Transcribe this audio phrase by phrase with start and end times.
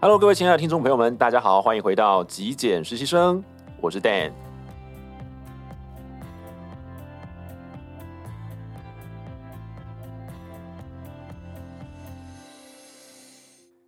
[0.00, 3.42] Hello，各位亲爱的听众朋友们，大家好，欢迎回到极简实习生，
[3.80, 4.30] 我是 Dan。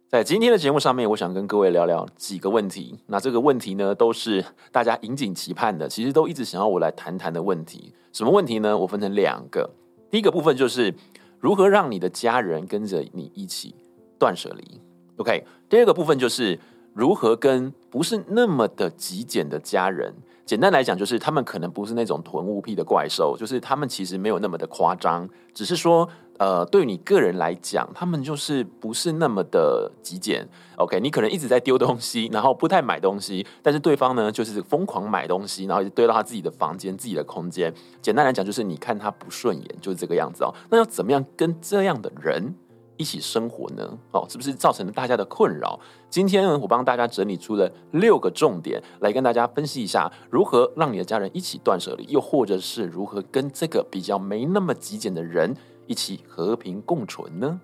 [0.08, 2.98] 在今天的节目上面，我想跟各位聊聊几个问题。
[3.06, 7.94] 那这个问题呢，都是大家引颈期盼的，其实都一直想要我来谈谈的问题。
[8.12, 8.76] 什么问题呢？
[8.76, 9.70] 我分成两个。
[10.10, 10.92] 第一个部分就是
[11.38, 13.76] 如何让你的家人跟着你一起
[14.18, 14.80] 断舍离。
[15.20, 16.58] OK，第二个部分就是
[16.94, 20.14] 如何跟不是那么的极简的家人，
[20.46, 30.48] 简单来讲就是他们可能不是那种囤物癖的怪兽，就是他们其实没有那么的夸张，只是说，呃，对你个人来讲，他们就是不是那么的极简。
[30.76, 37.70] OK，你可能一直在丢东西，然后不太买东西，但是对方呢就是疯狂买东西，然后就堆到他自己的房间、自己的空间。
[38.00, 40.54] 简单来讲就是你看他不顺眼，就是这个样子哦。
[40.70, 42.54] 那要怎么样跟这样的人
[43.00, 43.98] 一起生活呢？
[44.12, 45.80] 哦，是不是造成了大家的困扰？
[46.10, 57.58] 今天呢，我帮大家整理出了六个重点，来跟大家分析一下，如何让你的家人一起断舍离，又或者是如何跟这个比较没那么极简的人一起和平共存呢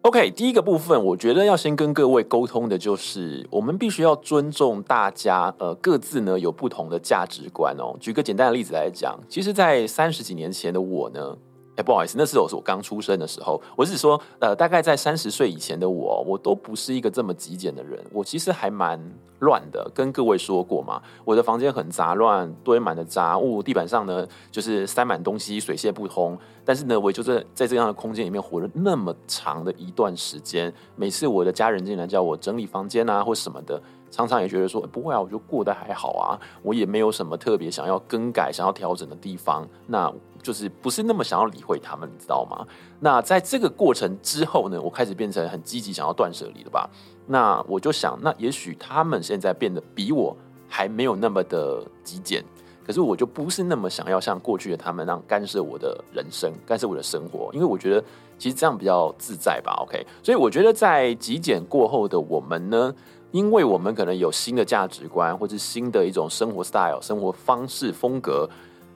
[0.00, 7.94] ？OK，第一个部分，我觉得要先跟各位沟通的就是，我们必须要尊重大家，呃，各自呢有不同的价值观哦。
[8.00, 11.36] 举个简单的例子来讲，其实，在三十几年前的我呢。
[11.76, 13.60] 哎，不好意思，那时候是我刚出生的时候。
[13.76, 18.02] 我是说，呃，大概在三十岁以前的我，我都不是一个这么极简的人。
[18.10, 18.98] 我其实还蛮
[19.40, 21.02] 乱的，跟各位说过嘛。
[21.22, 26.38] 我的房间很杂乱，堆满了杂物，地板上呢就是塞满东西，水泄不通。
[26.64, 30.72] 但是呢，我就是在这样的空间里面活了那么长的一段时间。
[30.96, 39.66] 每次我的家人进来叫我整理房间啊，或什么的，常常也觉得说不会啊，我就过得还好啊，我也没有什么特别想要更改、想要调整的地方。
[39.86, 40.12] 那。
[40.42, 42.64] 就是不是那么想要理会他们，你知道吗？
[43.00, 46.88] 那在这个过程之后呢，我开始变成很积极想要断舍离了吧？
[47.26, 50.36] 那我就想，那也许他们现在变得比我
[50.68, 52.44] 还没有那么的极简，
[52.86, 58.04] 可是我就不是那么想要像过去的他们那样干涉我的人生，干涉我的生活，因为我觉得
[58.38, 59.72] 其实这样比较自在吧。
[59.82, 62.94] OK，所以我觉得在极简过后的我们呢，
[63.30, 68.48] 因为我们可能有新的价值观，或是新的一种生活 style、生活方式风格，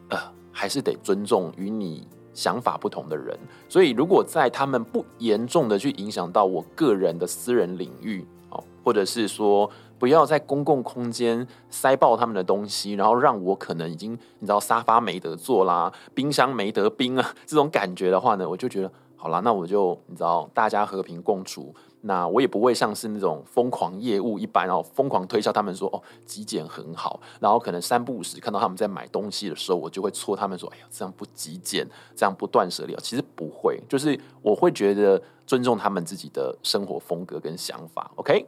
[0.08, 0.18] 呃。
[0.52, 21.72] 还是得尊重与你想法不同的人，所以如果在他们不严重的去影响到我个人的私人领域，哦，或者是说不要在公共空间塞爆他们的东西，然后让我可能已经你知道沙发没得坐啦，冰箱没得冰啊，这种感觉的话呢，我就觉得好啦，那我就你知道大家和平共处。
[22.02, 32.96] 那我也不会像是那种疯狂业务一般，然后疯狂推销他们说哦，极简很好，然后可能三不五时看到他们在买东西的时候，我就会戳他们说，哎呀，这样不极简，这样不断舍离。
[33.02, 38.10] 其实不会，就是我会觉得尊重他们自己的生活风格跟想法。
[38.16, 38.46] OK，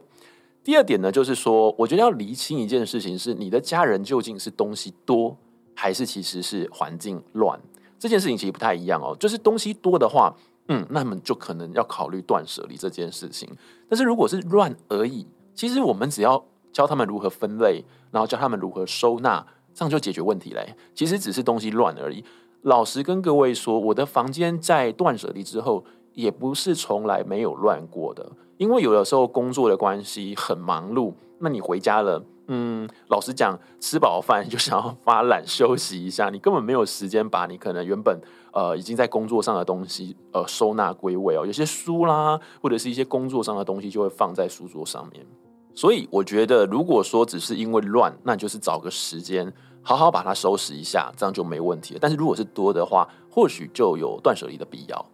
[0.63, 5.37] 第二点呢，就是说，我觉得要厘清一件事情是，你的家人究竟是东西多，
[5.75, 7.59] 还是其实是环境乱？
[7.99, 10.35] 这件事情其实不太一样哦，就是东西多的话。
[10.67, 13.49] 嗯，那么就可能要考虑断舍离这件事情。
[13.89, 20.75] 但是如果是乱而已，其实我们只要教他们如何分类，然后教他们如何收纳，这样就解决问题嘞。
[20.95, 22.23] 其实只是东西乱而已。
[22.61, 28.31] 老实跟各位说，我的房间在断舍离之后，也不是从来没有乱过的。
[28.57, 32.23] 因为有的时候工作的关系很忙碌，那你回家了。
[32.47, 38.19] 嗯，老实讲，吃饱饭就想要发懒休息一下，你根本没有时间把你可能原本
[38.51, 45.25] 呃已经在工作上的东西呃收纳归位哦，有些书啦，或者是一些工作上的东西就会放在书桌上面。
[45.73, 49.51] 所以我觉得，如果说只是因为乱，那就是找个时间
[49.81, 51.99] 好好把它收拾一下，这样就没问题了。
[52.01, 55.05] 但是如果是多的话，或许就有断舍离的必要。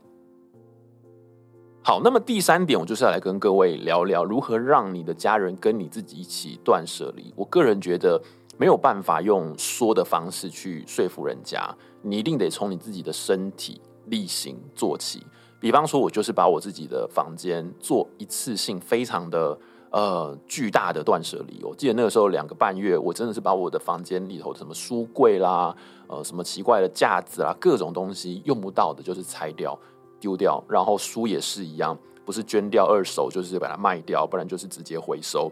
[1.81, 7.33] 好，那么第三点，我就是要来跟各位聊聊如何让你的家人跟你自己一起断舍离。
[7.35, 8.21] 我个人觉得
[8.57, 15.25] 没有办法用说的方式去说服人家，你一定得从你自己的身体力行做起。
[15.59, 19.57] 比方说，我就是把我自己的房间做一次性非常的
[19.89, 21.63] 呃巨大的断舍离。
[21.63, 25.75] 我记得那个时候两个半月，我真的是把我的房间里头什么书柜啦，
[26.07, 29.77] 呃，什么奇怪的架子啦，各种东西用不到的，就是拆掉。
[30.19, 35.51] 丢掉，然后书也是一样，不是捐掉二手，就是把它卖掉，不然就是直接回收。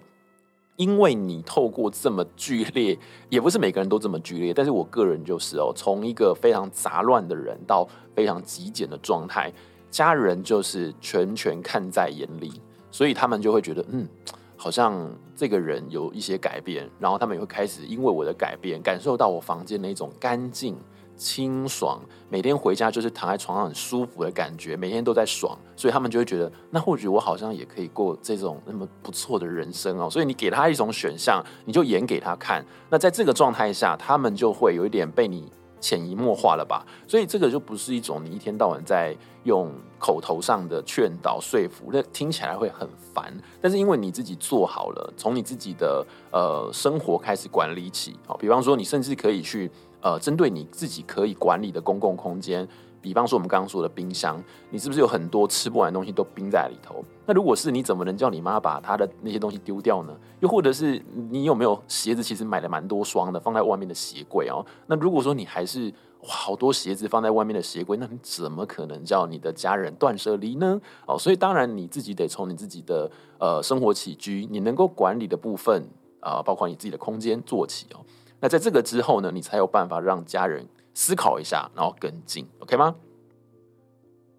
[0.75, 2.95] 因为你透过这么剧烈，
[3.29, 9.51] 也不是每个人都这么剧烈，但是我个人就是哦，从一个非常杂乱的人到非常极简的状态，
[9.89, 12.61] 家人就是全权看在眼里，
[12.91, 14.07] 所以他们就会觉得，嗯，
[14.55, 20.77] 好像这个人有一些改变，然后他们也会开始因为我的改变，感受到我房间那种干净。
[21.17, 21.99] 清爽，
[22.29, 30.07] 每天回家就是躺在床上很舒服的感觉，每天都在爽，所以他们就会觉得，那或许我好像也可以过这种那么不错的人生哦。
[30.07, 32.63] 所以你给他一种选项，你就演给他看。
[32.89, 36.85] 那在这个状态下，他们就会有一点被你潜移默化了吧。
[37.07, 43.35] 所以这个就不是一种你一天到晚在用口头上的劝导说服，那听起来会很烦。
[43.59, 49.71] 但是因为你自己做好了，从你自己的呃生活开始管理起，好，比方说你甚至可以去。
[50.01, 52.67] 呃，针对你自己可以管理的公共空间，
[53.01, 57.03] 比方说我们刚刚说的冰箱，你是不是有很多吃不完的东西都冰在里头？
[57.25, 60.15] 那如果是，你怎么能叫你妈把她的那些东西丢掉呢？
[60.39, 62.21] 又或者是你有没有鞋子？
[62.23, 64.65] 其实买了蛮多双的，放在外面的鞋柜哦。
[64.85, 65.91] 那如果说你还是
[66.21, 70.79] 哇好多鞋子放在外面的鞋柜，那你怎么可能叫你的家人断舍离呢？
[71.05, 73.09] 哦，所以当然你自己得从你自己的
[73.39, 75.87] 呃生活起居，你能够管理的部分
[76.19, 77.99] 啊，包括你自己的空间做起哦。
[78.39, 82.95] 那在这个之后呢，你才有办法让家人思考一下，然后跟进，OK 吗？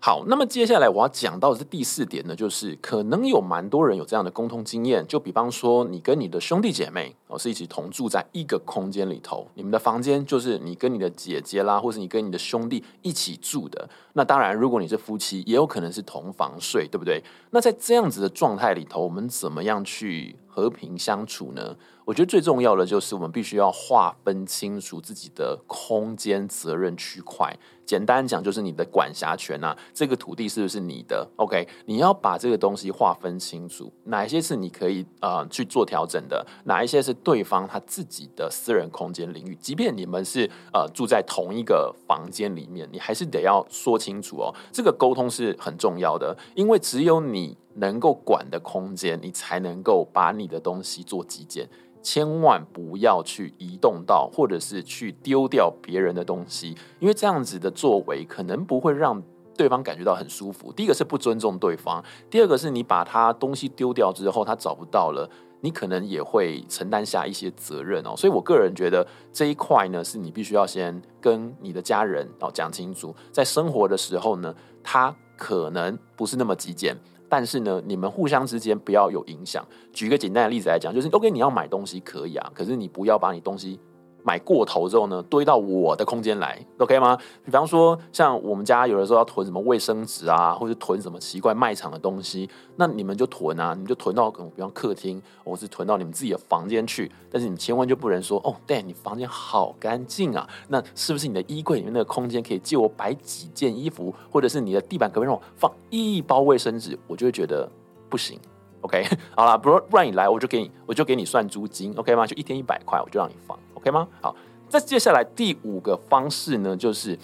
[0.00, 13.88] 好，那么接下来我要讲到的是第四点呢，就是可能有蛮多人有这样的沟通经验，就比方说你跟你的兄弟姐妹哦是一起同住在一个空间里头，你们的房间就是你跟你的姐姐啦，或是你跟你的兄弟一起住的。
[14.14, 17.22] 那当然，如果你是夫妻，也有可能是同房睡，对不对？
[17.50, 21.76] 那在这样子的状态里头，我们怎么样去和平相处呢？
[22.04, 27.54] 我觉得最重要的就是我们必须要划分清楚自己的空间责任区块。
[27.84, 39.54] 简单讲，就是你的管辖权啊，这个土地是不是你的？OK，你要把这个东西划分清楚，哪一些是你可以呃去做调整的，哪一些是对方他自己的私人空间领域。
[39.56, 44.54] 即便你们是呃住在同一个房间里面，你还是得要说清楚哦。
[44.72, 51.68] 这个沟通是很重要的，因为只有你能够管的空间，你才能够把你的东西做极简。
[52.00, 59.20] 千万不要去移动到，或者是去丢掉别人的东西，因为这样子的作为可能不会让
[59.56, 60.72] 对方感觉到很舒服。
[60.72, 65.28] 第一个是不尊重对方，第二个是你把他东西丢掉之后，他找不到了，
[65.60, 68.14] 你可能也会承担下一些责任哦。
[68.16, 76.96] 所以我个人觉得这一块呢，是你必须要先跟你的家人哦讲清楚，在生活的时候呢，他可能不是那么极简。
[77.30, 79.62] 但是呢，你们互相之间不要有影响。
[79.92, 83.78] 举一个简单的例子来讲，就是 OK，你要买东西可以啊，可是你不要把你东西。
[84.22, 87.16] 买过头之后呢，堆到我的空间来，OK 吗？
[87.44, 97.10] 比方说，像我们家有的时候要囤什么卫生纸啊，或者囤什么奇怪卖场的东西，那你们就囤啊，你就囤到，比方客厅，或是囤到你们自己的房间去。
[97.30, 106.98] 但是你千万就不能说，哦，对，你房间好干净啊，那是不是你的衣柜里面那个空间可以借我摆几件衣服，或者是你的地板可不可以让我放一包卫生纸？
[107.06, 107.68] 我就会觉得
[108.08, 108.38] 不行
[108.82, 109.04] ，OK？
[109.34, 112.26] 好了，不不然你来，我就给你，我就给你算租金，OK 吗？
[112.26, 113.58] 就一天一百块，我就让你放。
[113.78, 114.08] OK 吗？
[114.20, 114.34] 好，
[114.68, 117.16] 再接下来第五个方式呢，就是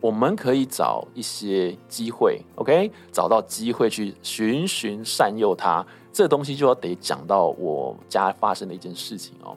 [0.00, 5.86] 我们可以找一些机会，OK，找到机会去循循善诱他。
[6.12, 9.56] 这东西就要得讲到我家发生的一件事情哦。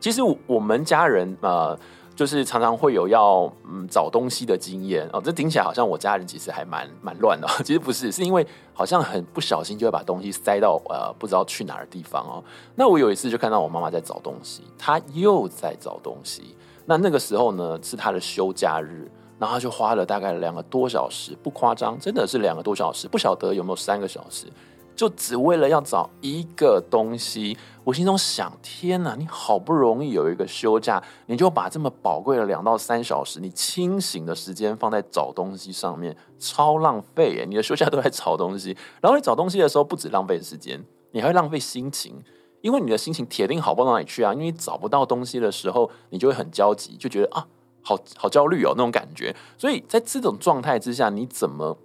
[0.00, 1.78] 其实我们家人呃。
[2.16, 12.42] 就是常常会有要嗯找东西的经验哦，这听起来好像我家人其实还蛮蛮乱的， 其实不是，是因为好像很不小心就会把东西塞到呃不知道去哪儿的地方哦。
[12.74, 16.56] 那我有一次就看到我妈妈在找东西，她又在找东西。
[16.86, 24.46] 那那个时候呢是她的休假日，然后她就花了大概两个多小时，不夸张，真的是两个多小时，不晓得有没有三个小时。
[24.96, 29.14] 就只为了要找一个东西，我心中想：天哪！
[29.14, 37.44] 你好不容易有一个休假，你就把这么宝贵的两到三小时，你清醒的时间放在找东西上面，超浪费耶！
[37.46, 42.22] 你的休假都在找东西，然后你找东西的时候，不止浪费时间，你还会浪费心情，
[42.62, 44.32] 因为你的心情铁定好不到哪里去啊！
[44.32, 47.46] 因为你找不到东西的时候，你就会很焦急，就觉得啊，
[47.82, 49.36] 好好焦虑哦，那种感觉。
[49.58, 51.76] 所以在这种状态之下，你怎么？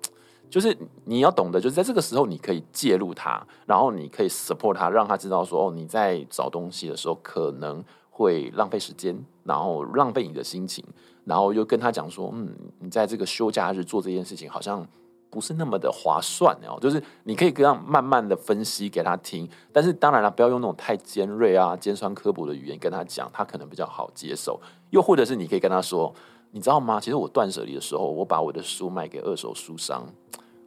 [0.52, 10.84] 就是你要懂得，就是在这个时候，你可以介入他，然后你可以 support 他，让他知道说，哦，你在找东西的时候可能会浪费时间，然后浪费你的心情，
[11.24, 14.86] 然后又跟他讲说，嗯，你在这个休假日做这件事情好像
[15.30, 16.78] 不是那么的划算哦。
[16.82, 24.60] 就是你可以这样慢慢的分析给他听，但是当然了，不要用那种太尖锐啊、尖酸刻薄的语言跟他讲，他可能比较好接受。
[24.90, 26.14] 又或者是你可以跟他说，
[26.52, 27.00] 你知道吗？
[27.00, 30.06] 其实我断舍离的时候，我把我的书卖给二手书商。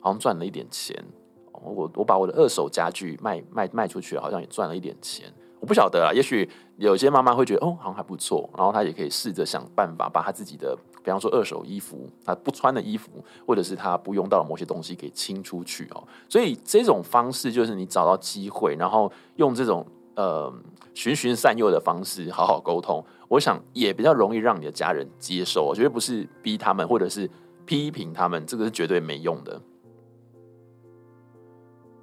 [0.01, 1.03] 好像赚了一点钱，
[1.51, 5.33] 我我把我的二手家具卖卖卖出去，好像也赚了一点钱。
[5.61, 13.13] 我不晓得啊，也许有些妈妈会觉得哦，好像还不错，然后她也可以试着想办法把她自己的，比方说二手衣服，她不穿的衣服，
[13.47, 16.07] 或者是她不用到的某些东西给清出去哦。
[16.29, 19.87] 所以这种方式就是你找到机会，然后用这种
[20.17, 20.53] 呃
[20.93, 23.03] 循循善诱的方式好好沟通。
[23.35, 25.65] 我想也比较容易让你的家人接受。
[25.65, 27.29] 我觉得不是逼他们，或者是
[27.67, 29.61] 批评他们，这个是绝对没用的。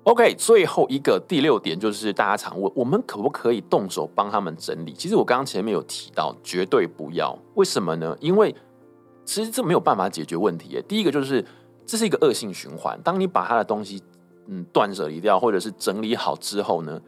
[0.03, 4.93] OK，最后一个第六点就是大家常问，我们可不可以动手帮他们整理？
[4.93, 7.37] 其实我刚刚前面有提到，绝对不要。
[7.53, 8.17] 为什么呢？
[8.19, 8.53] 因为
[9.23, 10.83] 其实这没有办法解决问题。
[10.87, 11.45] 第一个就是
[11.85, 14.03] 这是一个恶性循环，当你把他的东西
[14.47, 16.99] 嗯断舍离掉，或者是整理好之后呢，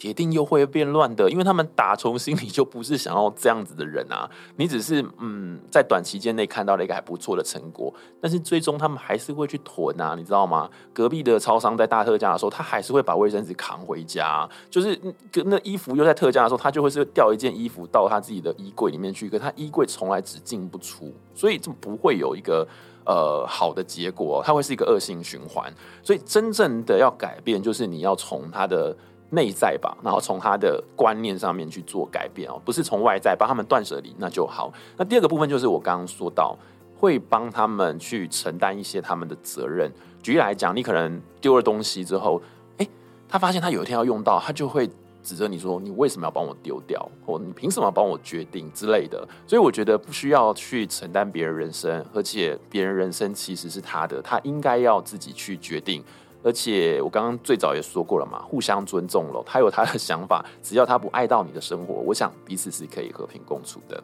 [0.00, 4.28] 铁定又会变乱的，因为他们打从心里就不是想要这样子的人啊。
[4.56, 10.70] 你只是嗯，在短期间内看到了一个还不错的成果，但是最终他们还是会去囤啊，你知道吗？
[10.94, 14.48] 隔壁的超商在大特价的时候，他还是会把卫生纸扛回家。
[14.70, 14.98] 就是
[15.44, 22.66] 那衣服又在特价的时候，他就会是掉一件衣服到他自己的衣柜里面去，可他衣柜从来只进不出，所以这不会有一个
[23.04, 25.70] 呃好的结果，它会是一个恶性循环。
[26.02, 28.96] 所以真正的要改变，就是你要从他的。
[29.30, 34.72] 内在吧，然后从他的观念上面去做改变哦，不是从外在帮他们断舍离那就好。
[34.96, 36.56] 那第二个部分就是我刚刚说到，
[36.96, 39.90] 会帮他们去承担一些他们的责任。
[40.22, 42.42] 举例来讲，你可能丢了东西之后，
[42.76, 42.88] 诶，
[43.28, 44.86] 他发现他有一天要用到，他就会
[45.22, 47.08] 指责你说：“你为什么要帮我丢掉？
[47.24, 56.02] 或你凭什么帮我决定之类的？”所以我觉得不需要去承担别人人生，而且别人人生其实是他的，他应该要自己去决定。
[56.42, 64.02] 而且我刚刚最早也说过了嘛，互相尊重了，他有他的想法，只要他不碍到你的生活，我想彼此是可以和平共处的。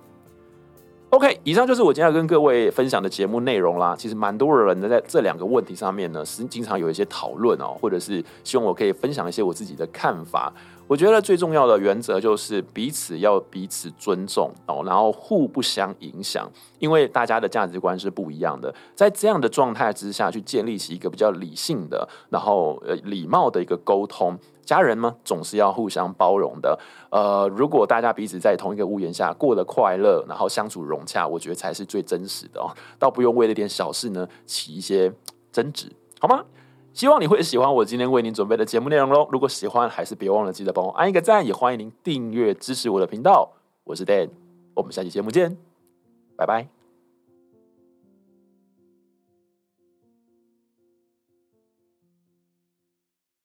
[1.10, 3.94] OK，以上就是我今天要跟各位分享的节目内容啦。
[3.96, 10.52] 其实蛮多人呢，在这两个问题上面呢，是经常有一些讨论哦，或者是希望我可以分享一些我自己的看法。
[10.88, 18.74] 我觉得最重要的原则就是彼此要彼此尊重哦，然后互不相影响，因为大家的价值观是不一样的。
[18.96, 24.36] 在这样的状态之下去建立起一个比较理性的，然后呃礼貌的一个沟通，
[24.66, 26.78] 家人嘛总是要互相包容的。
[27.10, 32.68] 呃，如果大家彼此在同一个屋檐下过得快乐，然后相处融洽，我觉得才是最真实的哦，
[32.98, 35.10] 倒不用为了点小事呢起一些
[35.50, 36.44] 争执，好吗？
[36.92, 39.28] 希望你会喜欢我今天为您准备的节目内容喽！
[39.30, 43.52] 如果喜欢，还是别忘了记得帮我按一个赞，也欢迎您订阅支持我的频道。
[43.84, 44.30] 我是 Dan，
[44.74, 45.56] 我们下期节目见，
[46.36, 46.75] 拜拜。